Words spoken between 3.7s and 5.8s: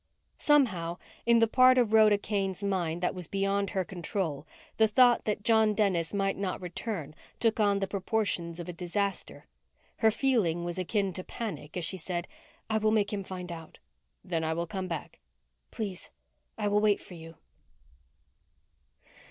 control, the thought that John